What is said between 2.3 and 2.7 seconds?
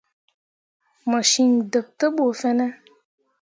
fine?